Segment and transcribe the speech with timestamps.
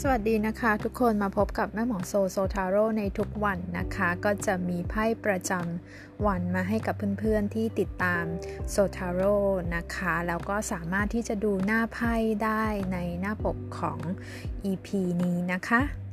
[0.00, 8.24] สวัสดีนะคะทุกคนมาพบกับแม่หมอโซโซทาโร่ในทุกวันนะคะ ก็จะมีไพ่ประจำวันมาให้กับเพื่อนๆที่ติดตาม
[8.70, 9.36] โซทาโร่
[9.74, 12.14] นะคะ แล้วก็สามารถที่จะดูหน้าไพ่
[12.44, 13.98] ได้ในหน้าปกของ
[14.70, 14.88] EP
[15.22, 16.05] นี้นะคะ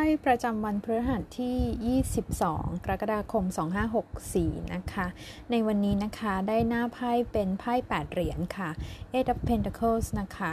[0.00, 3.44] ไพ่ประจำวันพฤหัสที่ 22 กรกฎาคม
[4.08, 5.06] 2564 นะคะ
[5.50, 8.70] ในวันนี้นะคะได้หน้าไพ่เป็นไพ่ 8 เหรียญค่ะ
[9.14, 10.52] Eight of Pentacles นะคะ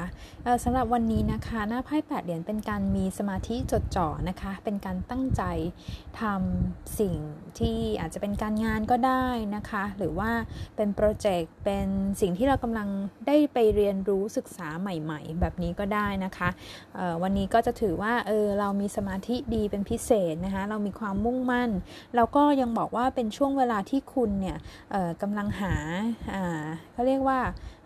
[0.63, 5.43] สำหรับวันนี้นะคะหน้าไพ่ 8 เหรียญเป็นการมีสมาธิจดจ่อนะคะ เป็นการตั้งใจ
[6.19, 7.15] ทำสิ่ง
[7.59, 10.31] ที่อาจจะเป็นการงานก็ได้นะคะ หรือว่า
[10.75, 11.87] เป็นโปรเจกต์ เป็น
[12.21, 12.87] สิ่งที่เรากำลัง
[13.27, 16.49] ได้ไปเรียนรู้ศึกษาใหม่ ๆ แบบนี้ก็ได้นะคะ
[17.23, 21.69] วันนี้ก็จะถือว่าเออเรามีสมาธิที่ดีเป็นพิเศษนะคะเรามีความมุ่งมั่น
[22.15, 24.57] แล้วก็ยังบอกว่าเป็นช่วงเวลาที่คุณเนี่ย
[25.21, 25.75] กำลังหา
[26.93, 27.39] เขาเรียกว่า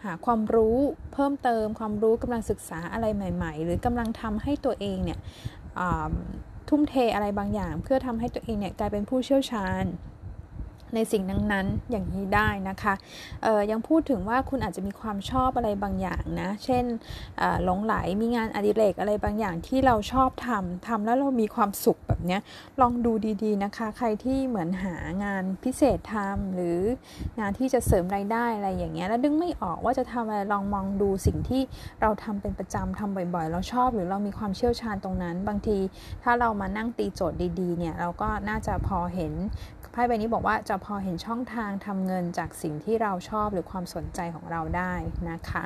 [0.04, 0.78] หาความรู้
[1.14, 5.20] เพิ่มเติมความรู้กำลังศึกษาอะไรใหม่ ๆ หรือกำลังทำให้ตัวเองเนี่ย
[6.70, 9.86] ทุ่มเทอะไรบางอย่าง เพื่อทำให้ตัวเองเนี่ยกลายเป็นผู้เชี่ยวชาญ
[10.96, 12.94] ในสิ่งนั้นๆ อย่างนี้ได้นะคะ
[13.72, 16.84] ยังพูดถึงว่าคุณอาจจะมีความชอบอะไรบางอย่างนะ เช่น
[17.64, 22.38] หลงไหลมีงานอดิเรกอะไรบางอย่างที่เราชอบทำทำแล้วเรามีความสุขแบบนี้
[22.82, 23.12] ลองดู
[23.44, 26.80] ดีๆนะคะ ใครที่เหมือนหางานพิเศษทำหรือ
[27.40, 31.62] งานที่จะเสริมรายได้อะไรอย่างเงี้ยแล้วดึงไม่ออกว่าจะทำอะไรลองมองดูสิ่งที่
[32.02, 35.78] เราทำเป็นประจำทำบ่อยๆ เราชอบหรือเรามีความเชี่ยวชาญตรงนั้น บางที
[36.24, 39.34] ถ้าเรามานั่งตีโจทย์ดีๆเนี่ยเราก็น่าจะพอเห็น
[39.94, 44.94] ไพ่ใบนี้บอกว่าจะพอเห็นช่องทางทำเงินจากสิ่งที่เราชอบหรือความสนใจของเราได้
[45.30, 45.64] นะคะ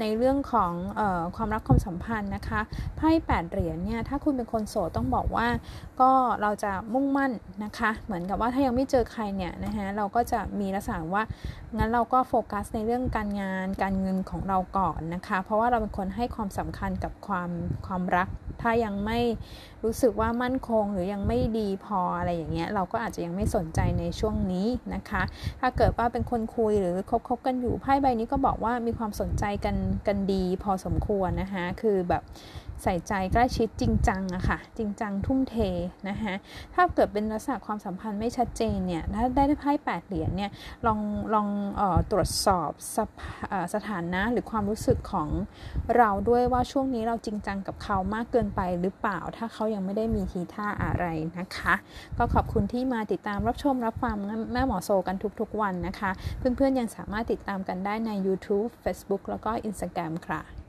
[0.00, 2.60] ในเรื่องของออความรักความสัมพันธ์นะคะ
[2.96, 5.46] ไพ่แปดเหรียญเนี่ยถ้าคุณเป็นคนโสดต้องบอกว่า
[6.00, 6.10] ก็
[6.42, 7.32] เราจะมุ่งมั่น
[7.64, 11.24] นะคะ เหมือนกับว่าถ้ายังไม่เจอใครเนี่ยนะคะเราก็จะมีลักษณะว่า
[11.76, 17.50] งั้นเราก็โฟกัสในเรื่องการงานการเงินของเราก่อนนะคะ เพราะว่าเราเป็นคนให้ความสำคัญกับความ
[17.86, 18.28] ความรัก
[18.62, 19.20] ถ้ายังไม่
[19.84, 25.22] รู้สึกว่ามั่นคงหรือยังไม่ดีพออะไรอย่างเงี้ยเราก็อาจจะยังไม่สนใจในช่วงนี้นะคะ
[25.60, 26.96] ถ้าเกิดว่าเป็นคนคุยหรือ
[27.28, 29.76] คบๆกันอยู่ไพ่ใบนี้ก็บอกว่ามีความสนใจกัน
[30.06, 32.24] กันดีพอสมควรนะคะคือแบบ
[32.86, 35.56] ใส่ใจใกล้ชิดจริงจังอะค่ะ จริงจังทุ่มเท
[36.08, 36.34] นะคะ
[36.74, 40.50] ถ้าเกิดเป็นลักษณะความสัมพันธ์ไม่ชัดเจนเนี่ยถ้าได้ไพ่แปดเหรียญเนี่ย
[40.86, 41.00] ลอง
[41.34, 41.48] ลอง
[41.80, 42.98] ออตรวจสอบส
[43.74, 45.28] สถานะหรือความรู้สึกของ
[45.96, 51.06] เราด้วยว่าช่วงนี้เราจริงจังกับเขามากเกินไปหรือเปล่า ถ้าเขายังไม่ได้มีทีท่าอะไร
[51.38, 51.74] นะคะ
[52.18, 54.16] ก็ขอบคุณที่มาติดตามรับชมรับฟัง
[54.52, 60.61] แม่หมอโซกันทุกๆวันนะคะ เพื่อนๆยังสามารถติดตามกันได้ใน YouTube Facebook แล้วก็ Instagram ค่ะ